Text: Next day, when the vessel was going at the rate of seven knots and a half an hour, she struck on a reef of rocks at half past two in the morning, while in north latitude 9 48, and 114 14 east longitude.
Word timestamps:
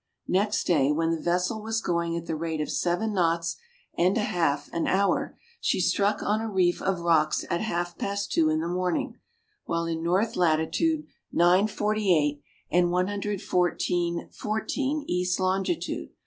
Next 0.27 0.63
day, 0.63 0.91
when 0.91 1.11
the 1.11 1.21
vessel 1.21 1.61
was 1.61 1.79
going 1.79 2.17
at 2.17 2.25
the 2.25 2.35
rate 2.35 2.59
of 2.59 2.71
seven 2.71 3.13
knots 3.13 3.57
and 3.95 4.17
a 4.17 4.21
half 4.21 4.67
an 4.73 4.87
hour, 4.87 5.37
she 5.59 5.79
struck 5.79 6.23
on 6.23 6.41
a 6.41 6.49
reef 6.49 6.81
of 6.81 7.01
rocks 7.01 7.45
at 7.51 7.61
half 7.61 7.99
past 7.99 8.31
two 8.31 8.49
in 8.49 8.61
the 8.61 8.67
morning, 8.67 9.19
while 9.65 9.85
in 9.85 10.01
north 10.01 10.35
latitude 10.35 11.05
9 11.31 11.67
48, 11.67 12.41
and 12.71 12.89
114 12.89 14.27
14 14.31 15.05
east 15.07 15.39
longitude. 15.39 16.09